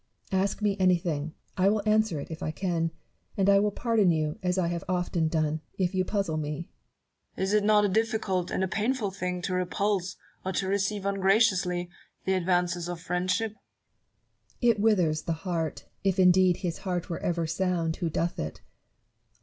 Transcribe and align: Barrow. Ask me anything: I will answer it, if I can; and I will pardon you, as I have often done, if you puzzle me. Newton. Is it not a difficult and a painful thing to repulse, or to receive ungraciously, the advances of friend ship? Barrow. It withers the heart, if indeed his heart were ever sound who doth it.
Barrow. 0.31 0.41
Ask 0.41 0.63
me 0.63 0.75
anything: 0.79 1.35
I 1.57 1.69
will 1.69 1.83
answer 1.85 2.19
it, 2.19 2.31
if 2.31 2.41
I 2.41 2.49
can; 2.49 2.89
and 3.37 3.47
I 3.47 3.59
will 3.59 3.69
pardon 3.69 4.09
you, 4.09 4.39
as 4.41 4.57
I 4.57 4.67
have 4.69 4.83
often 4.89 5.27
done, 5.27 5.61
if 5.77 5.93
you 5.93 6.03
puzzle 6.03 6.37
me. 6.37 6.71
Newton. 7.37 7.43
Is 7.43 7.53
it 7.53 7.63
not 7.63 7.85
a 7.85 7.87
difficult 7.87 8.49
and 8.49 8.63
a 8.63 8.67
painful 8.67 9.11
thing 9.11 9.43
to 9.43 9.53
repulse, 9.53 10.15
or 10.43 10.53
to 10.53 10.67
receive 10.67 11.05
ungraciously, 11.05 11.87
the 12.25 12.33
advances 12.33 12.89
of 12.89 12.99
friend 12.99 13.29
ship? 13.29 13.51
Barrow. 14.59 14.71
It 14.71 14.79
withers 14.79 15.21
the 15.21 15.33
heart, 15.33 15.85
if 16.03 16.17
indeed 16.17 16.57
his 16.57 16.79
heart 16.79 17.07
were 17.07 17.19
ever 17.19 17.45
sound 17.45 17.97
who 17.97 18.09
doth 18.09 18.39
it. 18.39 18.61